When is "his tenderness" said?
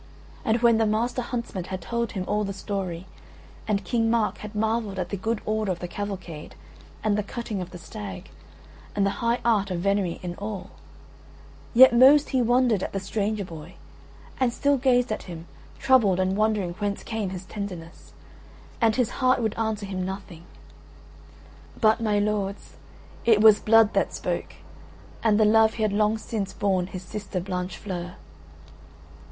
17.29-18.13